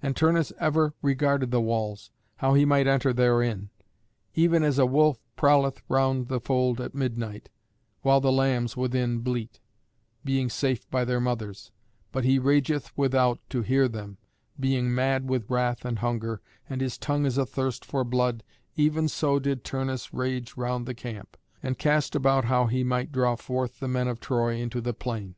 And 0.00 0.14
Turnus 0.14 0.52
ever 0.60 0.94
regarded 1.02 1.50
the 1.50 1.60
walls, 1.60 2.12
how 2.36 2.54
he 2.54 2.64
might 2.64 2.86
enter 2.86 3.12
therein. 3.12 3.70
Even 4.36 4.62
as 4.62 4.78
a 4.78 4.86
wolf 4.86 5.18
prowleth 5.34 5.82
round 5.88 6.28
the 6.28 6.38
fold 6.38 6.80
at 6.80 6.94
midnight, 6.94 7.48
while 8.02 8.20
the 8.20 8.30
lambs 8.30 8.76
within 8.76 9.18
bleat, 9.22 9.58
being 10.24 10.48
safe 10.48 10.88
by 10.88 11.04
their 11.04 11.18
mothers, 11.20 11.72
but 12.12 12.22
he 12.22 12.38
rageth 12.38 12.96
without 12.96 13.40
to 13.50 13.62
hear 13.62 13.88
them, 13.88 14.18
being 14.60 14.94
mad 14.94 15.28
with 15.28 15.50
wrath 15.50 15.84
and 15.84 15.98
hunger, 15.98 16.40
and 16.70 16.80
his 16.80 16.96
tongue 16.96 17.26
is 17.26 17.36
athirst 17.36 17.84
for 17.84 18.04
blood, 18.04 18.44
even 18.76 19.08
so 19.08 19.40
did 19.40 19.64
Turnus 19.64 20.14
rage 20.14 20.56
round 20.56 20.86
the 20.86 20.94
camp, 20.94 21.36
and 21.60 21.76
cast 21.76 22.14
about 22.14 22.44
how 22.44 22.66
he 22.66 22.84
might 22.84 23.10
draw 23.10 23.34
forth 23.34 23.80
the 23.80 23.88
men 23.88 24.06
of 24.06 24.20
Troy 24.20 24.58
into 24.60 24.80
the 24.80 24.94
plain. 24.94 25.34